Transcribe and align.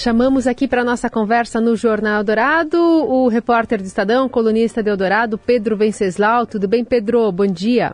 Chamamos 0.00 0.46
aqui 0.46 0.66
para 0.66 0.82
nossa 0.82 1.10
conversa 1.10 1.60
no 1.60 1.76
Jornal 1.76 2.24
Dourado 2.24 2.78
o 2.78 3.28
repórter 3.28 3.82
do 3.82 3.84
Estadão, 3.84 4.30
colunista 4.30 4.82
de 4.82 4.88
Eldorado, 4.88 5.36
Pedro 5.36 5.76
Venceslau. 5.76 6.46
Tudo 6.46 6.66
bem, 6.66 6.82
Pedro? 6.82 7.30
Bom 7.30 7.44
dia. 7.44 7.92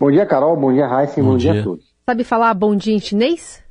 Bom 0.00 0.10
dia, 0.10 0.24
Carol. 0.24 0.56
Bom 0.56 0.72
dia, 0.72 0.86
Raíssa. 0.86 1.20
Bom, 1.20 1.32
bom 1.32 1.36
dia. 1.36 1.52
dia 1.52 1.60
a 1.60 1.64
todos. 1.64 1.84
Sabe 2.06 2.24
falar 2.24 2.54
bom 2.54 2.74
dia 2.74 2.94
em 2.94 2.98
chinês? 2.98 3.62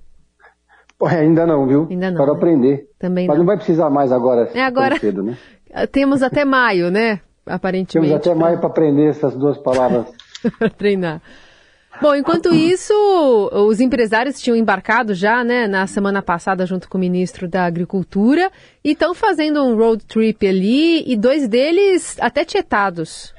Pô, 0.95 1.07
ainda 1.07 1.47
não, 1.47 1.65
viu? 1.65 1.87
Ainda 1.89 2.11
não. 2.11 2.17
Para 2.17 2.33
né? 2.33 2.37
aprender. 2.37 2.89
Também 2.99 3.25
Mas 3.25 3.35
não. 3.35 3.43
não 3.43 3.47
vai 3.47 3.57
precisar 3.57 3.89
mais 3.89 4.11
agora. 4.11 4.51
É 4.53 4.61
agora. 4.61 4.99
Cedo, 4.99 5.23
né? 5.23 5.35
Temos 5.91 6.21
até 6.21 6.45
maio, 6.45 6.91
né? 6.91 7.19
Aparentemente. 7.47 8.11
Temos 8.11 8.27
até 8.27 8.35
maio 8.35 8.59
para 8.59 8.69
aprender 8.69 9.09
essas 9.09 9.35
duas 9.35 9.57
palavras. 9.57 10.05
para 10.59 10.69
treinar. 10.69 11.19
Bom, 12.01 12.15
enquanto 12.15 12.53
isso, 12.53 12.93
os 13.51 13.79
empresários 13.79 14.41
tinham 14.41 14.57
embarcado 14.57 15.13
já, 15.13 15.43
né, 15.43 15.67
na 15.67 15.87
semana 15.87 16.21
passada 16.21 16.65
junto 16.65 16.89
com 16.89 16.97
o 16.97 17.01
ministro 17.01 17.47
da 17.47 17.65
Agricultura 17.65 18.51
e 18.83 18.91
estão 18.91 19.13
fazendo 19.13 19.63
um 19.63 19.77
road 19.77 20.05
trip 20.05 20.45
ali 20.45 21.09
e 21.09 21.15
dois 21.15 21.47
deles 21.47 22.17
até 22.19 22.43
tietados. 22.43 23.33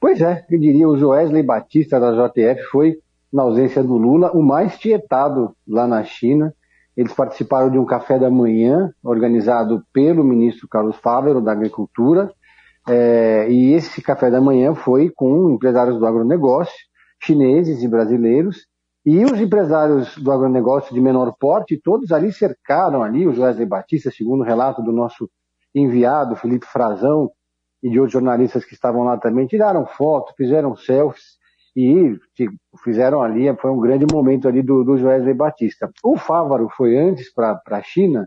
Pois 0.00 0.20
é, 0.20 0.44
eu 0.50 0.60
diria, 0.60 0.88
o 0.88 0.96
Joesley 0.96 1.42
Batista 1.42 1.98
da 1.98 2.28
JF 2.28 2.62
foi, 2.70 2.98
na 3.32 3.42
ausência 3.42 3.82
do 3.82 3.96
Lula, 3.96 4.30
o 4.32 4.42
mais 4.42 4.78
tietado 4.78 5.56
lá 5.66 5.86
na 5.86 6.04
China. 6.04 6.54
Eles 6.96 7.12
participaram 7.12 7.70
de 7.70 7.78
um 7.78 7.84
café 7.84 8.18
da 8.18 8.30
manhã 8.30 8.90
organizado 9.02 9.82
pelo 9.92 10.22
ministro 10.22 10.68
Carlos 10.68 10.96
Fávero 10.96 11.40
da 11.40 11.52
Agricultura 11.52 12.30
é, 12.88 13.50
e 13.50 13.72
esse 13.72 14.00
café 14.00 14.30
da 14.30 14.40
manhã 14.40 14.74
foi 14.74 15.10
com 15.10 15.50
empresários 15.50 15.98
do 15.98 16.06
agronegócio, 16.06 16.86
chineses 17.22 17.82
e 17.82 17.88
brasileiros, 17.88 18.66
e 19.04 19.24
os 19.24 19.40
empresários 19.40 20.16
do 20.16 20.32
agronegócio 20.32 20.92
de 20.92 21.00
menor 21.00 21.32
porte, 21.38 21.80
todos 21.82 22.10
ali 22.10 22.32
cercaram 22.32 23.02
ali 23.02 23.26
o 23.26 23.32
Joesley 23.32 23.66
Batista, 23.66 24.10
segundo 24.10 24.40
o 24.40 24.44
relato 24.44 24.82
do 24.82 24.92
nosso 24.92 25.30
enviado, 25.74 26.34
Felipe 26.34 26.66
Frazão, 26.66 27.30
e 27.82 27.90
de 27.90 28.00
outros 28.00 28.14
jornalistas 28.14 28.64
que 28.64 28.74
estavam 28.74 29.04
lá 29.04 29.16
também, 29.16 29.46
tiraram 29.46 29.86
fotos, 29.86 30.34
fizeram 30.36 30.74
selfies 30.74 31.36
e 31.76 32.18
fizeram 32.82 33.22
ali, 33.22 33.54
foi 33.58 33.70
um 33.70 33.78
grande 33.78 34.06
momento 34.10 34.48
ali 34.48 34.62
do, 34.62 34.82
do 34.82 34.96
Joesley 34.96 35.34
Batista. 35.34 35.88
O 36.02 36.16
Fávaro 36.16 36.68
foi 36.70 36.96
antes 36.96 37.32
para 37.32 37.60
a 37.70 37.82
China 37.82 38.26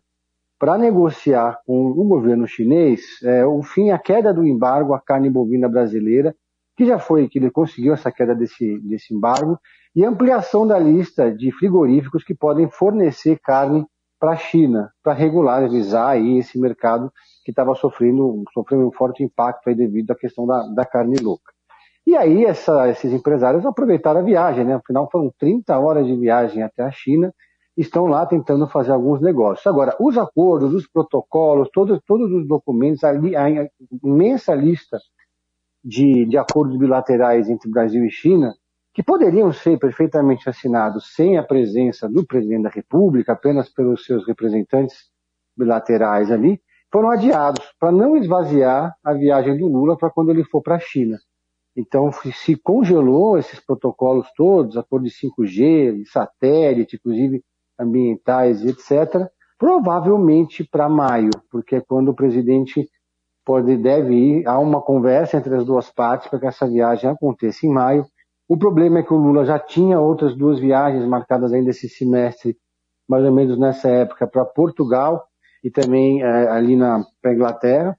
para 0.57 0.77
negociar 0.77 1.59
com 1.65 1.87
o 1.87 2.03
governo 2.05 2.45
chinês 2.45 3.01
é, 3.23 3.45
o 3.45 3.63
fim, 3.63 3.91
a 3.91 3.97
queda 3.97 4.33
do 4.33 4.45
embargo 4.45 4.93
à 4.93 5.01
carne 5.01 5.29
bovina 5.29 5.67
brasileira, 5.67 6.35
que 6.79 6.85
já 6.85 6.97
foi, 6.97 7.27
que 7.27 7.37
ele 7.37 7.51
conseguiu 7.51 7.93
essa 7.93 8.09
queda 8.09 8.33
desse, 8.33 8.79
desse 8.79 9.13
embargo, 9.13 9.59
e 9.93 10.05
ampliação 10.05 10.65
da 10.65 10.79
lista 10.79 11.29
de 11.29 11.51
frigoríficos 11.51 12.23
que 12.23 12.33
podem 12.33 12.69
fornecer 12.69 13.37
carne 13.43 13.85
para 14.17 14.31
a 14.31 14.37
China, 14.37 14.89
para 15.03 15.11
regularizar 15.11 16.07
aí 16.07 16.37
esse 16.37 16.57
mercado 16.57 17.11
que 17.43 17.51
estava 17.51 17.75
sofrendo, 17.75 18.45
sofrendo 18.53 18.87
um 18.87 18.93
forte 18.93 19.21
impacto 19.21 19.75
devido 19.75 20.11
à 20.11 20.15
questão 20.15 20.47
da, 20.47 20.67
da 20.67 20.85
carne 20.85 21.17
louca. 21.21 21.51
E 22.07 22.15
aí 22.15 22.45
essa, 22.45 22.87
esses 22.87 23.11
empresários 23.11 23.65
aproveitaram 23.65 24.21
a 24.21 24.23
viagem, 24.23 24.63
né? 24.63 24.75
Afinal 24.75 25.09
foram 25.11 25.33
30 25.37 25.77
horas 25.77 26.07
de 26.07 26.15
viagem 26.15 26.63
até 26.63 26.83
a 26.83 26.91
China, 26.91 27.33
estão 27.75 28.05
lá 28.05 28.25
tentando 28.25 28.65
fazer 28.69 28.93
alguns 28.93 29.19
negócios. 29.19 29.67
Agora, 29.67 29.93
os 29.99 30.17
acordos, 30.17 30.73
os 30.73 30.87
protocolos, 30.87 31.67
todos, 31.73 31.99
todos 32.07 32.31
os 32.31 32.47
documentos, 32.47 33.03
a, 33.03 33.09
a 33.09 33.67
imensa 34.01 34.55
lista 34.55 34.97
de, 35.83 36.25
de 36.25 36.37
acordos 36.37 36.77
bilaterais 36.77 37.49
entre 37.49 37.69
Brasil 37.69 38.05
e 38.05 38.11
China, 38.11 38.53
que 38.93 39.03
poderiam 39.03 39.51
ser 39.53 39.77
perfeitamente 39.77 40.49
assinados 40.49 41.13
sem 41.13 41.37
a 41.37 41.43
presença 41.43 42.09
do 42.09 42.25
presidente 42.25 42.63
da 42.63 42.69
República, 42.69 43.33
apenas 43.33 43.69
pelos 43.69 44.05
seus 44.05 44.27
representantes 44.27 45.09
bilaterais 45.57 46.31
ali, 46.31 46.61
foram 46.91 47.11
adiados 47.11 47.63
para 47.79 47.91
não 47.91 48.17
esvaziar 48.17 48.95
a 49.03 49.13
viagem 49.13 49.57
do 49.57 49.67
Lula 49.67 49.97
para 49.97 50.09
quando 50.09 50.31
ele 50.31 50.43
for 50.43 50.61
para 50.61 50.75
a 50.75 50.79
China. 50.79 51.17
Então 51.75 52.11
se 52.11 52.55
congelou 52.57 53.37
esses 53.37 53.59
protocolos 53.59 54.27
todos, 54.35 54.75
acordo 54.75 55.05
de 55.05 55.11
5G, 55.11 55.97
de 55.97 56.09
satélite, 56.09 56.95
inclusive 56.95 57.43
ambientais, 57.79 58.65
etc., 58.65 59.29
provavelmente 59.57 60.63
para 60.63 60.89
maio, 60.89 61.29
porque 61.51 61.75
é 61.75 61.81
quando 61.81 62.09
o 62.09 62.15
presidente 62.15 62.89
pode 63.45 63.77
deve 63.77 64.13
ir 64.13 64.47
a 64.47 64.59
uma 64.59 64.81
conversa 64.81 65.37
entre 65.37 65.55
as 65.55 65.65
duas 65.65 65.89
partes 65.89 66.27
para 66.27 66.39
que 66.39 66.47
essa 66.47 66.67
viagem 66.67 67.09
aconteça 67.09 67.65
em 67.65 67.69
maio. 67.69 68.05
O 68.47 68.57
problema 68.57 68.99
é 68.99 69.03
que 69.03 69.13
o 69.13 69.17
Lula 69.17 69.45
já 69.45 69.59
tinha 69.59 69.99
outras 69.99 70.35
duas 70.35 70.59
viagens 70.59 71.05
marcadas 71.05 71.53
ainda 71.53 71.69
esse 71.69 71.87
semestre, 71.87 72.57
mais 73.07 73.23
ou 73.23 73.31
menos 73.31 73.59
nessa 73.59 73.89
época, 73.89 74.27
para 74.27 74.45
Portugal 74.45 75.27
e 75.63 75.69
também 75.69 76.21
é, 76.23 76.47
ali 76.49 76.75
na 76.75 77.03
pra 77.21 77.33
Inglaterra. 77.33 77.97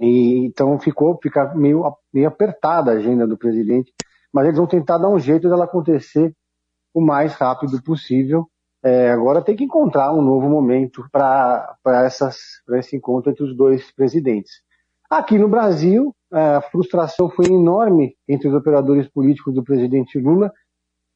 E, 0.00 0.46
então 0.46 0.78
ficou 0.78 1.18
fica 1.22 1.54
meio, 1.54 1.84
meio 2.12 2.28
apertada 2.28 2.92
a 2.92 2.94
agenda 2.94 3.26
do 3.26 3.38
presidente, 3.38 3.92
mas 4.32 4.44
eles 4.46 4.58
vão 4.58 4.66
tentar 4.66 4.98
dar 4.98 5.08
um 5.08 5.18
jeito 5.18 5.48
dela 5.48 5.64
acontecer 5.64 6.34
o 6.92 7.00
mais 7.00 7.34
rápido 7.34 7.82
possível. 7.82 8.46
É, 8.86 9.10
agora 9.10 9.42
tem 9.42 9.56
que 9.56 9.64
encontrar 9.64 10.12
um 10.12 10.22
novo 10.22 10.48
momento 10.48 11.04
para 11.10 11.76
esse 12.74 12.94
encontro 12.94 13.32
entre 13.32 13.42
os 13.42 13.56
dois 13.56 13.90
presidentes. 13.90 14.62
Aqui 15.10 15.36
no 15.36 15.48
Brasil, 15.48 16.14
a 16.32 16.60
frustração 16.60 17.28
foi 17.28 17.46
enorme 17.46 18.14
entre 18.28 18.46
os 18.46 18.54
operadores 18.54 19.08
políticos 19.08 19.52
do 19.52 19.64
presidente 19.64 20.20
Lula, 20.20 20.52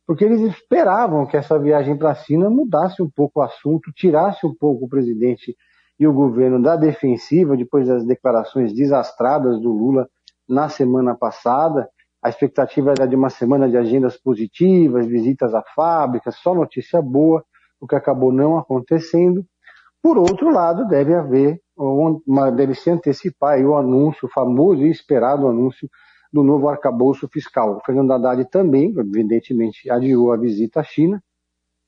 porque 0.05 0.25
eles 0.25 0.41
esperavam 0.41 1.25
que 1.27 1.37
essa 1.37 1.57
viagem 1.61 1.97
para 1.97 2.11
a 2.11 2.15
China 2.17 2.51
mudasse 2.51 3.01
um 3.01 3.09
pouco 3.09 3.39
o 3.39 3.43
assunto, 3.45 3.93
tirasse 3.95 4.45
um 4.45 4.53
pouco 4.53 4.87
o 4.87 4.89
presidente 4.89 5.57
e 5.97 6.09
o 6.09 6.13
governo 6.13 6.61
da 6.61 6.75
defensiva 6.75 7.57
depois 7.57 7.87
das 7.87 8.05
declarações 8.05 8.73
desastradas 8.73 9.61
do 9.61 9.71
Lula 9.71 10.09
na 10.49 10.69
semana 10.69 11.15
passada. 11.15 11.89
A 12.21 12.29
expectativa 12.29 12.91
era 12.91 13.07
de 13.07 13.15
uma 13.15 13.31
semana 13.31 13.69
de 13.71 13.77
agendas 13.77 14.17
positivas, 14.17 15.07
visitas 15.07 15.55
a 15.55 15.63
fábricas, 15.63 16.35
só 16.35 16.53
notícia 16.53 17.01
boa, 17.01 17.45
o 17.81 17.87
que 17.87 17.97
acabou 17.97 18.33
não 18.33 18.59
acontecendo. 18.59 19.45
Por 20.03 20.19
outro 20.19 20.51
lado, 20.51 20.87
deve 20.87 21.15
haver, 21.15 21.61
uma, 21.77 22.51
deve 22.51 22.75
se 22.75 22.91
antecipar 22.91 23.61
o 23.61 23.77
anúncio, 23.77 24.27
o 24.27 24.31
famoso 24.31 24.83
e 24.83 24.91
esperado 24.91 25.49
anúncio 25.49 25.89
do 26.33 26.43
novo 26.43 26.69
arcabouço 26.69 27.29
fiscal. 27.29 27.77
O 27.77 27.81
Fernando 27.85 28.13
Haddad 28.13 28.45
também, 28.51 28.95
evidentemente, 28.97 29.91
adiou 29.91 30.33
a 30.33 30.37
visita 30.37 30.81
à 30.81 30.83
China. 30.83 31.23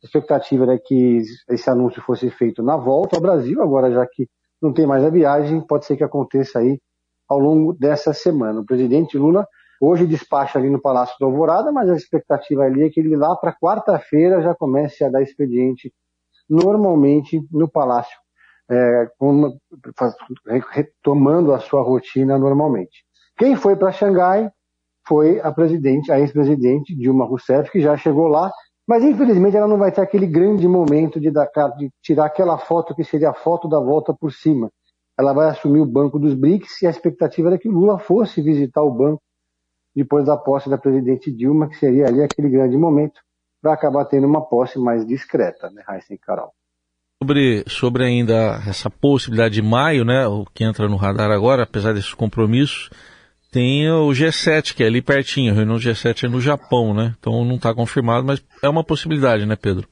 A 0.03 0.07
expectativa 0.07 0.65
era 0.65 0.79
que 0.79 1.23
esse 1.49 1.71
anúncio 1.71 2.03
fosse 2.03 2.29
feito 2.31 2.63
na 2.63 2.77
volta 2.77 3.17
ao 3.17 3.23
Brasil, 3.23 3.63
agora 3.63 3.93
já 3.93 4.05
que 4.07 4.29
não 4.61 4.73
tem 4.73 4.87
mais 4.87 5.05
a 5.05 5.11
viagem, 5.11 5.61
pode 5.61 5.87
ser 5.87 5.97
que 5.97 6.05
aconteça 6.05 6.59
aí 6.59 6.79
ao 7.29 7.39
longo 7.39 7.73
dessa 7.73 8.13
semana. 8.13 8.61
O 8.61 8.65
presidente 8.67 9.17
Lula 9.17 9.47
hoje 9.83 10.07
despacha 10.07 10.61
ali 10.61 10.71
no 10.71 10.81
Palácio 10.81 11.17
do 11.19 11.27
Alvorada, 11.27 11.73
mas 11.73 11.91
a 11.91 11.97
expectativa 11.97 12.63
ali 12.63 12.85
é 12.85 12.89
que 12.89 13.01
ele 13.01 13.17
lá 13.17 13.35
para 13.35 13.53
quarta-feira 13.53 14.41
já 14.41 14.55
comece 14.55 15.03
a 15.03 15.11
dar 15.11 15.23
expediente 15.23 15.93
normalmente 16.49 17.41
no 17.51 17.69
Palácio, 17.69 18.17
é, 18.71 19.09
uma, 19.19 19.53
retomando 20.71 21.53
a 21.53 21.59
sua 21.59 21.83
rotina 21.83 22.39
normalmente. 22.39 23.05
Quem 23.37 23.57
foi 23.57 23.75
para 23.75 23.91
Xangai 23.91 24.49
foi 25.05 25.41
a 25.41 25.51
presidente, 25.51 26.13
a 26.13 26.21
ex-presidente 26.21 26.95
Dilma 26.95 27.27
Rousseff, 27.27 27.69
que 27.73 27.81
já 27.81 27.97
chegou 27.97 28.29
lá, 28.29 28.53
mas 28.87 29.03
infelizmente 29.03 29.57
ela 29.57 29.67
não 29.67 29.79
vai 29.79 29.91
ter 29.91 30.01
aquele 30.01 30.29
grande 30.29 30.69
momento 30.69 31.19
de, 31.19 31.31
dar, 31.33 31.49
de 31.77 31.91
tirar 32.01 32.27
aquela 32.27 32.57
foto 32.57 32.95
que 32.95 33.03
seria 33.03 33.31
a 33.31 33.35
foto 33.35 33.69
da 33.69 33.81
volta 33.81 34.15
por 34.15 34.33
cima. 34.33 34.71
Ela 35.19 35.33
vai 35.33 35.49
assumir 35.49 35.81
o 35.81 35.87
banco 35.87 36.21
dos 36.21 36.35
BRICS 36.35 36.83
e 36.83 36.87
a 36.87 36.91
expectativa 36.91 37.49
era 37.49 37.59
que 37.59 37.69
Lula 37.69 37.99
fosse 37.99 38.41
visitar 38.41 38.83
o 38.83 38.93
banco 38.93 39.21
depois 39.95 40.27
da 40.27 40.37
posse 40.37 40.71
da 40.71 40.79
presidente 40.79 41.31
Dilma, 41.31 41.69
que 41.69 41.77
seria 41.77 42.07
ali 42.07 42.23
aquele 42.23 42.49
grande 42.49 42.77
momento 42.77 43.21
para 43.61 43.75
acabar 43.75 44.05
tendo 44.07 44.27
uma 44.27 44.41
posse 44.41 44.79
mais 44.79 45.07
discreta, 45.07 45.71
né, 45.71 45.83
Raíssa 45.87 46.15
e 46.15 46.19
Carol. 46.19 46.53
Sobre, 47.23 47.65
sobre 47.69 48.05
ainda 48.05 48.61
essa 48.67 48.91
possibilidade 48.91 49.55
de 49.55 49.63
maio, 49.63 50.05
né, 50.05 50.27
o 50.27 50.45
que 50.53 50.65
entra 50.65 50.89
no 50.89 50.97
radar 50.97 51.31
agora, 51.31 51.63
apesar 51.63 51.95
desses 51.95 52.13
compromissos, 52.13 52.91
tem 53.53 53.89
o 53.91 54.09
G7, 54.09 54.75
que 54.75 54.83
é 54.83 54.87
ali 54.87 55.01
pertinho, 55.01 55.53
a 55.53 55.55
reunião 55.55 55.77
do 55.77 55.83
G7 55.83 56.25
é 56.25 56.29
no 56.29 56.41
Japão, 56.41 56.93
né, 56.93 57.15
então 57.19 57.45
não 57.45 57.57
está 57.57 57.73
confirmado, 57.73 58.27
mas 58.27 58.43
é 58.63 58.69
uma 58.69 58.83
possibilidade, 58.83 59.47
né, 59.47 59.55
Pedro? 59.55 59.87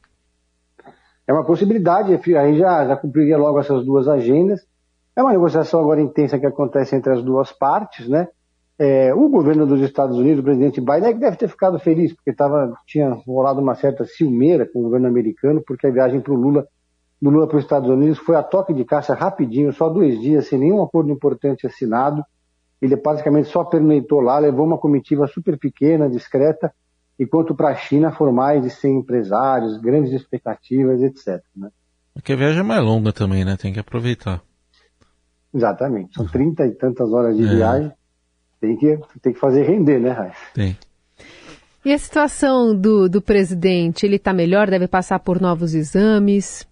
É 1.28 1.32
uma 1.32 1.44
possibilidade, 1.44 2.12
aí 2.36 2.58
já, 2.58 2.88
já 2.88 2.96
cumpriria 2.96 3.38
logo 3.38 3.60
essas 3.60 3.84
duas 3.84 4.08
agendas. 4.08 4.66
É 5.14 5.22
uma 5.22 5.30
negociação 5.30 5.78
agora 5.78 6.00
intensa 6.00 6.40
que 6.40 6.46
acontece 6.46 6.96
entre 6.96 7.12
as 7.12 7.22
duas 7.22 7.52
partes, 7.52 8.08
né, 8.08 8.26
é, 8.80 9.12
o 9.12 9.28
governo 9.28 9.66
dos 9.66 9.82
Estados 9.82 10.16
Unidos, 10.16 10.40
o 10.40 10.42
presidente 10.42 10.80
Biden, 10.80 11.18
deve 11.18 11.36
ter 11.36 11.48
ficado 11.48 11.78
feliz, 11.78 12.14
porque 12.14 12.32
tava, 12.32 12.72
tinha 12.86 13.10
rolado 13.26 13.60
uma 13.60 13.74
certa 13.74 14.06
ciumeira 14.06 14.66
com 14.66 14.78
o 14.78 14.82
governo 14.84 15.06
americano, 15.06 15.62
porque 15.66 15.86
a 15.86 15.90
viagem 15.90 16.18
para 16.18 16.32
o 16.32 16.36
Lula, 16.36 16.66
do 17.20 17.28
Lula 17.28 17.46
para 17.46 17.58
os 17.58 17.64
Estados 17.64 17.90
Unidos 17.90 18.16
foi 18.16 18.36
a 18.36 18.42
toque 18.42 18.72
de 18.72 18.82
caixa 18.86 19.12
rapidinho, 19.12 19.70
só 19.70 19.90
dois 19.90 20.18
dias, 20.18 20.48
sem 20.48 20.58
nenhum 20.58 20.82
acordo 20.82 21.12
importante 21.12 21.66
assinado. 21.66 22.24
Ele 22.80 22.96
basicamente 22.96 23.50
só 23.50 23.64
pernoitou 23.64 24.22
lá, 24.22 24.38
levou 24.38 24.64
uma 24.64 24.78
comitiva 24.78 25.26
super 25.26 25.58
pequena, 25.58 26.08
discreta, 26.08 26.72
enquanto 27.18 27.54
para 27.54 27.68
a 27.68 27.74
China 27.74 28.10
foram 28.10 28.32
mais 28.32 28.62
de 28.62 28.70
100 28.70 29.00
empresários, 29.00 29.76
grandes 29.76 30.10
expectativas, 30.10 31.02
etc. 31.02 31.42
Né? 31.54 31.68
Porque 32.14 32.32
a 32.32 32.36
viagem 32.36 32.60
é 32.60 32.62
mais 32.62 32.82
longa 32.82 33.12
também, 33.12 33.44
né? 33.44 33.58
Tem 33.60 33.74
que 33.74 33.78
aproveitar. 33.78 34.40
Exatamente. 35.52 36.14
São 36.14 36.26
trinta 36.26 36.64
e 36.64 36.70
tantas 36.70 37.12
horas 37.12 37.36
de 37.36 37.44
é. 37.44 37.54
viagem. 37.56 37.99
Tem 38.60 38.76
que, 38.76 38.98
tem 39.22 39.32
que 39.32 39.38
fazer 39.38 39.62
render, 39.62 39.98
né, 39.98 40.10
Raíssa? 40.10 40.36
Tem. 40.54 40.76
E 41.84 41.94
a 41.94 41.98
situação 41.98 42.74
do, 42.74 43.08
do 43.08 43.22
presidente, 43.22 44.04
ele 44.04 44.16
está 44.16 44.32
melhor? 44.32 44.68
Deve 44.68 44.86
passar 44.86 45.18
por 45.18 45.40
novos 45.40 45.74
exames? 45.74 46.68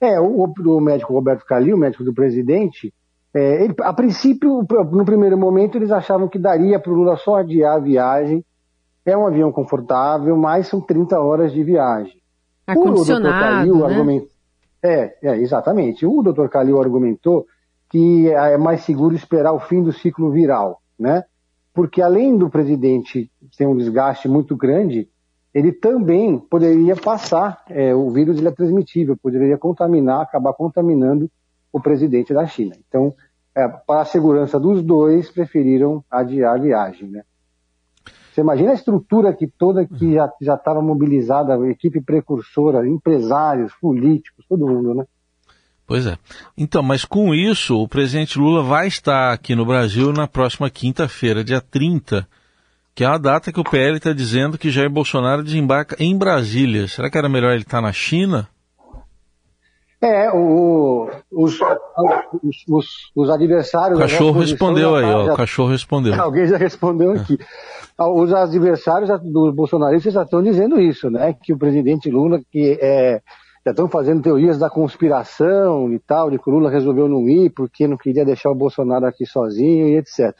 É, 0.00 0.20
o, 0.20 0.44
o 0.44 0.80
médico 0.80 1.12
Roberto 1.12 1.44
Calil, 1.44 1.76
o 1.76 1.78
médico 1.78 2.02
do 2.02 2.12
presidente, 2.12 2.92
é, 3.32 3.64
ele, 3.64 3.74
a 3.80 3.92
princípio, 3.92 4.66
no 4.92 5.04
primeiro 5.04 5.38
momento, 5.38 5.76
eles 5.78 5.90
achavam 5.90 6.28
que 6.28 6.38
daria 6.38 6.78
para 6.78 6.92
o 6.92 6.94
Lula 6.94 7.16
só 7.16 7.36
adiar 7.36 7.76
a 7.76 7.80
viagem. 7.80 8.44
É 9.04 9.16
um 9.16 9.26
avião 9.26 9.52
confortável, 9.52 10.36
mas 10.36 10.68
são 10.68 10.80
30 10.80 11.20
horas 11.20 11.52
de 11.52 11.62
viagem. 11.62 12.16
Ar-condicionado, 12.66 13.76
né? 13.76 13.84
Argument... 13.84 14.22
É, 14.82 15.16
é, 15.22 15.36
exatamente. 15.38 16.06
O 16.06 16.22
doutor 16.22 16.48
Calil 16.48 16.80
argumentou 16.80 17.46
que 17.90 18.28
é 18.28 18.56
mais 18.58 18.82
seguro 18.82 19.14
esperar 19.14 19.52
o 19.52 19.60
fim 19.60 19.82
do 19.82 19.92
ciclo 19.92 20.30
viral, 20.30 20.80
né? 20.98 21.24
Porque 21.72 22.00
além 22.00 22.36
do 22.36 22.48
presidente 22.48 23.30
ter 23.56 23.66
um 23.66 23.76
desgaste 23.76 24.28
muito 24.28 24.56
grande, 24.56 25.08
ele 25.52 25.72
também 25.72 26.38
poderia 26.38 26.96
passar, 26.96 27.62
é, 27.68 27.94
o 27.94 28.10
vírus 28.10 28.38
ele 28.38 28.48
é 28.48 28.52
transmitível, 28.52 29.16
poderia 29.16 29.56
contaminar, 29.56 30.20
acabar 30.20 30.52
contaminando 30.52 31.30
o 31.72 31.80
presidente 31.80 32.34
da 32.34 32.46
China. 32.46 32.76
Então, 32.88 33.14
é, 33.56 33.68
para 33.68 34.00
a 34.00 34.04
segurança 34.04 34.58
dos 34.58 34.82
dois, 34.82 35.30
preferiram 35.30 36.04
adiar 36.10 36.54
a 36.54 36.58
viagem, 36.58 37.08
né? 37.08 37.22
Você 38.32 38.40
imagina 38.40 38.72
a 38.72 38.74
estrutura 38.74 39.32
que 39.32 39.46
toda 39.46 39.86
que 39.86 40.14
já 40.40 40.54
estava 40.54 40.82
mobilizada, 40.82 41.54
a 41.54 41.70
equipe 41.70 42.00
precursora, 42.00 42.84
empresários, 42.84 43.72
políticos, 43.80 44.44
todo 44.48 44.66
mundo, 44.66 44.92
né? 44.92 45.04
Pois 45.86 46.06
é. 46.06 46.16
Então, 46.56 46.82
mas 46.82 47.04
com 47.04 47.34
isso, 47.34 47.76
o 47.78 47.86
presidente 47.86 48.38
Lula 48.38 48.62
vai 48.62 48.86
estar 48.86 49.32
aqui 49.32 49.54
no 49.54 49.66
Brasil 49.66 50.12
na 50.12 50.26
próxima 50.26 50.70
quinta-feira, 50.70 51.44
dia 51.44 51.60
30, 51.60 52.26
que 52.94 53.04
é 53.04 53.06
a 53.06 53.18
data 53.18 53.52
que 53.52 53.60
o 53.60 53.64
PL 53.64 53.98
está 53.98 54.12
dizendo 54.12 54.56
que 54.56 54.70
Jair 54.70 54.88
Bolsonaro 54.88 55.42
desembarca 55.42 55.96
em 55.98 56.16
Brasília. 56.16 56.88
Será 56.88 57.10
que 57.10 57.18
era 57.18 57.28
melhor 57.28 57.52
ele 57.52 57.62
estar 57.62 57.82
na 57.82 57.92
China? 57.92 58.48
É, 60.00 60.30
o, 60.30 61.08
os, 61.32 61.58
os, 62.68 62.86
os, 63.16 63.30
adversários. 63.30 63.98
O 63.98 64.02
cachorro 64.02 64.38
respondeu 64.38 64.96
aí, 64.96 65.04
ó. 65.04 65.26
Já, 65.26 65.32
o 65.32 65.36
cachorro 65.36 65.70
respondeu. 65.70 66.20
Alguém 66.20 66.46
já 66.46 66.58
respondeu 66.58 67.12
aqui. 67.12 67.38
Os 67.98 68.32
adversários 68.34 69.08
dos 69.22 69.54
bolsonaristas 69.54 70.12
já 70.12 70.22
estão 70.22 70.42
dizendo 70.42 70.78
isso, 70.78 71.08
né? 71.08 71.34
Que 71.42 71.54
o 71.54 71.58
presidente 71.58 72.10
Lula, 72.10 72.40
que 72.52 72.78
é, 72.82 73.22
já 73.64 73.70
estão 73.70 73.88
fazendo 73.88 74.22
teorias 74.22 74.58
da 74.58 74.68
conspiração 74.68 75.90
e 75.92 75.98
tal, 75.98 76.30
de 76.30 76.38
que 76.38 76.50
o 76.50 76.52
Lula 76.52 76.70
resolveu 76.70 77.08
não 77.08 77.26
ir 77.28 77.50
porque 77.50 77.88
não 77.88 77.96
queria 77.96 78.24
deixar 78.24 78.50
o 78.50 78.54
Bolsonaro 78.54 79.06
aqui 79.06 79.24
sozinho 79.24 79.88
e 79.88 79.96
etc. 79.96 80.34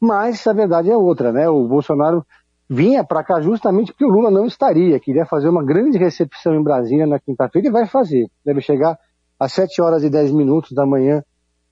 Mas 0.00 0.46
a 0.46 0.52
verdade 0.52 0.90
é 0.90 0.96
outra, 0.96 1.32
né? 1.32 1.48
O 1.48 1.66
Bolsonaro 1.66 2.24
vinha 2.68 3.02
para 3.02 3.24
cá 3.24 3.40
justamente 3.40 3.92
porque 3.92 4.04
o 4.04 4.10
Lula 4.10 4.30
não 4.30 4.46
estaria, 4.46 5.00
queria 5.00 5.26
fazer 5.26 5.48
uma 5.48 5.64
grande 5.64 5.98
recepção 5.98 6.54
em 6.54 6.62
Brasília 6.62 7.06
na 7.06 7.18
quinta-feira 7.18 7.66
e 7.66 7.70
vai 7.70 7.86
fazer. 7.86 8.28
Deve 8.44 8.60
chegar 8.60 8.96
às 9.38 9.52
7 9.52 9.82
horas 9.82 10.04
e 10.04 10.10
10 10.10 10.30
minutos 10.30 10.72
da 10.72 10.86
manhã 10.86 11.24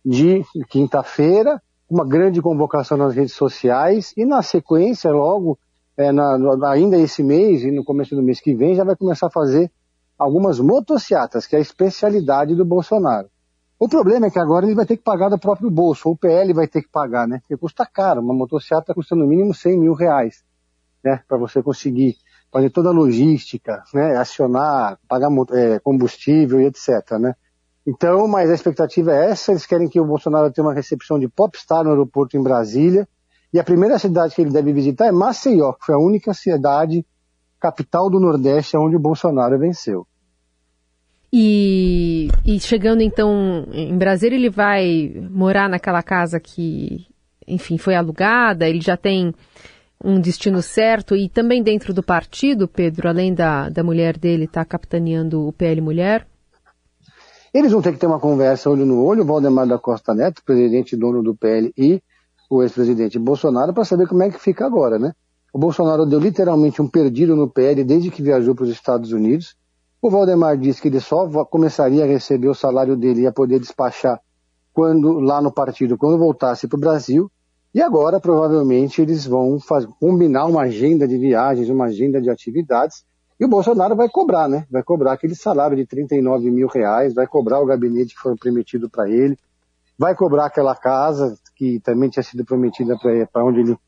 de 0.04 0.44
quinta-feira, 0.68 1.62
uma 1.88 2.04
grande 2.04 2.42
convocação 2.42 2.96
nas 2.96 3.14
redes 3.14 3.34
sociais 3.34 4.12
e 4.16 4.24
na 4.24 4.42
sequência, 4.42 5.10
logo, 5.12 5.56
é, 5.96 6.10
na, 6.10 6.36
ainda 6.68 6.98
esse 6.98 7.22
mês 7.22 7.62
e 7.62 7.70
no 7.70 7.84
começo 7.84 8.16
do 8.16 8.22
mês 8.22 8.40
que 8.40 8.54
vem, 8.54 8.74
já 8.74 8.82
vai 8.82 8.96
começar 8.96 9.28
a 9.28 9.30
fazer 9.30 9.70
algumas 10.18 10.58
motociatas, 10.60 11.46
que 11.46 11.56
é 11.56 11.58
a 11.58 11.62
especialidade 11.62 12.54
do 12.54 12.64
Bolsonaro. 12.64 13.28
O 13.78 13.88
problema 13.88 14.26
é 14.26 14.30
que 14.30 14.38
agora 14.38 14.64
ele 14.64 14.74
vai 14.74 14.86
ter 14.86 14.96
que 14.96 15.02
pagar 15.02 15.28
do 15.28 15.38
próprio 15.38 15.70
bolso, 15.70 16.08
ou 16.08 16.14
o 16.14 16.16
PL 16.16 16.52
vai 16.52 16.68
ter 16.68 16.82
que 16.82 16.88
pagar, 16.88 17.26
né? 17.26 17.38
Porque 17.40 17.56
custa 17.56 17.84
caro, 17.84 18.20
uma 18.20 18.32
motociata 18.32 18.94
custa 18.94 19.16
no 19.16 19.26
mínimo 19.26 19.52
100 19.52 19.78
mil 19.78 19.94
reais 19.94 20.44
né, 21.04 21.20
para 21.28 21.36
você 21.36 21.62
conseguir 21.62 22.16
fazer 22.50 22.70
toda 22.70 22.88
a 22.88 22.92
logística, 22.92 23.82
né, 23.92 24.16
acionar, 24.16 24.98
pagar 25.06 25.28
é, 25.52 25.78
combustível 25.80 26.60
e 26.60 26.66
etc, 26.66 27.18
né. 27.20 27.34
Então, 27.86 28.26
mas 28.26 28.50
a 28.50 28.54
expectativa 28.54 29.12
é 29.12 29.30
essa, 29.30 29.52
eles 29.52 29.66
querem 29.66 29.88
que 29.88 30.00
o 30.00 30.06
Bolsonaro 30.06 30.50
tenha 30.50 30.66
uma 30.66 30.72
recepção 30.72 31.18
de 31.18 31.28
popstar 31.28 31.84
no 31.84 31.90
aeroporto 31.90 32.36
em 32.36 32.42
Brasília, 32.42 33.06
e 33.52 33.60
a 33.60 33.64
primeira 33.64 33.98
cidade 33.98 34.34
que 34.34 34.40
ele 34.40 34.50
deve 34.50 34.72
visitar 34.72 35.06
é 35.06 35.12
Maceió, 35.12 35.74
que 35.74 35.84
foi 35.84 35.94
a 35.94 35.98
única 35.98 36.32
cidade 36.32 37.04
capital 37.64 38.10
do 38.10 38.20
Nordeste 38.20 38.76
onde 38.76 38.94
o 38.94 39.00
Bolsonaro 39.00 39.58
venceu. 39.58 40.06
E, 41.32 42.28
e, 42.44 42.60
chegando 42.60 43.00
então 43.00 43.66
em 43.72 43.96
Brasília, 43.96 44.36
ele 44.36 44.50
vai 44.50 45.10
morar 45.30 45.68
naquela 45.68 46.02
casa 46.02 46.38
que, 46.38 47.06
enfim, 47.48 47.78
foi 47.78 47.94
alugada, 47.94 48.68
ele 48.68 48.82
já 48.82 48.98
tem 48.98 49.34
um 50.04 50.20
destino 50.20 50.60
certo 50.60 51.16
e 51.16 51.28
também 51.28 51.62
dentro 51.62 51.94
do 51.94 52.02
partido, 52.02 52.68
Pedro, 52.68 53.08
além 53.08 53.32
da, 53.32 53.70
da 53.70 53.82
mulher 53.82 54.18
dele 54.18 54.44
estar 54.44 54.64
tá 54.64 54.68
capitaneando 54.68 55.48
o 55.48 55.52
PL 55.52 55.80
Mulher? 55.80 56.26
Eles 57.52 57.72
vão 57.72 57.80
ter 57.80 57.92
que 57.92 57.98
ter 57.98 58.06
uma 58.06 58.20
conversa 58.20 58.68
olho 58.68 58.84
no 58.84 59.02
olho, 59.02 59.22
o 59.22 59.26
Valdemar 59.26 59.66
da 59.66 59.78
Costa 59.78 60.12
Neto, 60.14 60.42
presidente 60.44 60.92
e 60.92 60.98
dono 60.98 61.22
do 61.22 61.34
PL, 61.34 61.72
e 61.78 62.02
o 62.50 62.62
ex-presidente 62.62 63.18
Bolsonaro, 63.18 63.72
para 63.72 63.84
saber 63.84 64.06
como 64.06 64.22
é 64.22 64.30
que 64.30 64.38
fica 64.38 64.66
agora, 64.66 64.98
né? 64.98 65.14
O 65.54 65.58
Bolsonaro 65.58 66.04
deu 66.04 66.18
literalmente 66.18 66.82
um 66.82 66.88
perdido 66.88 67.36
no 67.36 67.48
PL 67.48 67.84
desde 67.84 68.10
que 68.10 68.20
viajou 68.20 68.56
para 68.56 68.64
os 68.64 68.70
Estados 68.70 69.12
Unidos. 69.12 69.54
O 70.02 70.10
Valdemar 70.10 70.58
disse 70.58 70.82
que 70.82 70.88
ele 70.88 70.98
só 70.98 71.28
começaria 71.44 72.02
a 72.02 72.08
receber 72.08 72.48
o 72.48 72.54
salário 72.56 72.96
dele 72.96 73.20
e 73.20 73.26
a 73.28 73.32
poder 73.32 73.60
despachar 73.60 74.20
quando 74.72 75.20
lá 75.20 75.40
no 75.40 75.52
partido, 75.52 75.96
quando 75.96 76.18
voltasse 76.18 76.66
para 76.66 76.76
o 76.76 76.80
Brasil. 76.80 77.30
E 77.72 77.80
agora, 77.80 78.18
provavelmente, 78.18 79.00
eles 79.00 79.24
vão 79.26 79.60
fazer, 79.60 79.86
combinar 80.00 80.46
uma 80.46 80.62
agenda 80.62 81.06
de 81.06 81.16
viagens, 81.16 81.70
uma 81.70 81.84
agenda 81.84 82.20
de 82.20 82.28
atividades, 82.28 83.04
e 83.38 83.44
o 83.44 83.48
Bolsonaro 83.48 83.94
vai 83.94 84.08
cobrar, 84.08 84.48
né? 84.48 84.66
Vai 84.68 84.82
cobrar 84.82 85.12
aquele 85.12 85.36
salário 85.36 85.76
de 85.76 85.86
39 85.86 86.50
mil 86.50 86.66
reais, 86.66 87.14
vai 87.14 87.28
cobrar 87.28 87.60
o 87.60 87.66
gabinete 87.66 88.16
que 88.16 88.20
foi 88.20 88.34
prometido 88.34 88.90
para 88.90 89.08
ele, 89.08 89.38
vai 89.96 90.16
cobrar 90.16 90.46
aquela 90.46 90.74
casa 90.74 91.38
que 91.54 91.78
também 91.78 92.10
tinha 92.10 92.24
sido 92.24 92.44
prometida 92.44 92.98
para 93.32 93.44
onde 93.44 93.60
ele 93.60 93.78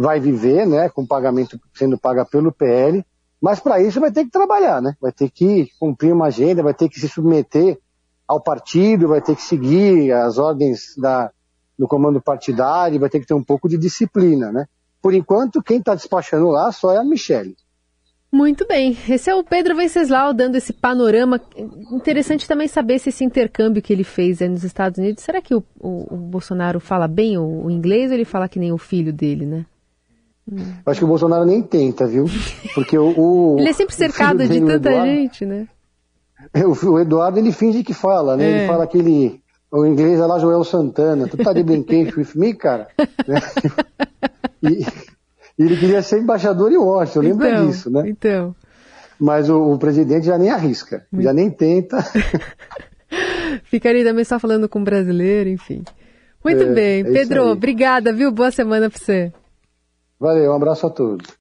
vai 0.00 0.18
viver, 0.18 0.66
né? 0.66 0.88
Com 0.88 1.06
pagamento 1.06 1.60
sendo 1.74 1.98
paga 1.98 2.24
pelo 2.24 2.50
PL. 2.50 3.04
Mas 3.40 3.60
para 3.60 3.80
isso 3.80 4.00
vai 4.00 4.10
ter 4.10 4.24
que 4.24 4.30
trabalhar, 4.30 4.80
né? 4.80 4.96
Vai 5.00 5.12
ter 5.12 5.30
que 5.30 5.68
cumprir 5.78 6.12
uma 6.12 6.26
agenda, 6.26 6.62
vai 6.62 6.74
ter 6.74 6.88
que 6.88 6.98
se 6.98 7.08
submeter 7.08 7.78
ao 8.26 8.40
partido, 8.40 9.08
vai 9.08 9.20
ter 9.20 9.36
que 9.36 9.42
seguir 9.42 10.12
as 10.12 10.38
ordens 10.38 10.94
da, 10.96 11.30
no 11.78 11.86
comando 11.86 12.20
partidário, 12.20 13.00
vai 13.00 13.10
ter 13.10 13.20
que 13.20 13.26
ter 13.26 13.34
um 13.34 13.42
pouco 13.42 13.68
de 13.68 13.76
disciplina, 13.76 14.50
né? 14.50 14.66
Por 15.02 15.14
enquanto, 15.14 15.62
quem 15.62 15.78
está 15.78 15.94
despachando 15.94 16.48
lá 16.48 16.70
só 16.72 16.92
é 16.92 16.98
a 16.98 17.04
Michelle. 17.04 17.56
Muito 18.32 18.64
bem. 18.66 18.96
Esse 19.08 19.28
é 19.28 19.34
o 19.34 19.42
Pedro 19.42 19.74
Venceslau 19.74 20.32
dando 20.32 20.54
esse 20.54 20.72
panorama. 20.72 21.40
Interessante 21.90 22.46
também 22.46 22.68
saber 22.68 23.00
se 23.00 23.08
esse 23.08 23.24
intercâmbio 23.24 23.82
que 23.82 23.92
ele 23.92 24.04
fez 24.04 24.40
nos 24.40 24.62
Estados 24.62 24.98
Unidos, 24.98 25.24
será 25.24 25.42
que 25.42 25.54
o, 25.54 25.64
o, 25.80 26.14
o 26.14 26.16
Bolsonaro 26.16 26.78
fala 26.78 27.08
bem 27.08 27.36
o, 27.36 27.64
o, 27.64 27.70
inglês 27.70 28.10
ou 28.10 28.16
ele 28.16 28.24
fala 28.24 28.48
que 28.48 28.60
nem 28.60 28.72
o 28.72 28.78
filho 28.78 29.12
dele, 29.12 29.44
né? 29.44 29.66
Eu 30.48 30.90
acho 30.90 31.00
que 31.00 31.04
o 31.04 31.08
Bolsonaro 31.08 31.44
nem 31.44 31.62
tenta, 31.62 32.06
viu? 32.06 32.26
Porque 32.74 32.98
o. 32.98 33.56
ele 33.60 33.68
é 33.68 33.72
sempre 33.72 33.94
cercado 33.94 34.46
de 34.46 34.60
tanta 34.60 34.90
Eduardo, 34.90 35.06
gente, 35.06 35.46
né? 35.46 35.68
O, 36.84 36.98
Eduardo 36.98 37.38
ele 37.38 37.52
finge 37.52 37.84
que 37.84 37.94
fala, 37.94 38.36
né? 38.36 38.44
É. 38.44 38.58
Ele 38.58 38.66
fala 38.66 38.86
que 38.86 38.98
ele 38.98 39.40
o 39.70 39.86
inglês 39.86 40.18
é 40.18 40.26
lá 40.26 40.38
Joel 40.38 40.64
Santana. 40.64 41.28
Tu 41.28 41.36
tá 41.36 41.52
de 41.52 41.62
brinquedo 41.62 42.16
with 42.16 42.30
me, 42.34 42.54
cara? 42.54 42.88
e, 44.62 44.84
ele 45.58 45.76
queria 45.76 46.02
ser 46.02 46.18
embaixador 46.18 46.72
em 46.72 46.76
Washington, 46.76 47.20
lembra 47.20 47.50
então, 47.50 47.66
disso, 47.66 47.90
né? 47.90 48.02
Então. 48.06 48.54
Mas 49.18 49.48
o, 49.48 49.72
o, 49.72 49.78
presidente 49.78 50.26
já 50.26 50.38
nem 50.38 50.50
arrisca, 50.50 51.06
Muito... 51.12 51.24
já 51.24 51.32
nem 51.32 51.50
tenta. 51.50 51.98
Ficaria 53.64 54.02
também 54.02 54.24
só 54.24 54.38
falando 54.38 54.68
com 54.68 54.82
brasileiro, 54.82 55.50
enfim. 55.50 55.84
Muito 56.42 56.62
é, 56.62 56.66
bem. 56.72 57.00
É 57.02 57.04
Pedro, 57.04 57.48
obrigada, 57.48 58.12
viu? 58.12 58.32
Boa 58.32 58.50
semana 58.50 58.88
para 58.88 58.98
você. 58.98 59.32
Valeu, 60.20 60.52
um 60.52 60.54
abraço 60.54 60.86
a 60.86 60.90
todos. 60.90 61.36